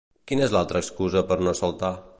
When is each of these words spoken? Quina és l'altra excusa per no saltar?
Quina 0.31 0.43
és 0.45 0.55
l'altra 0.55 0.81
excusa 0.85 1.25
per 1.33 1.39
no 1.49 1.57
saltar? 1.61 1.95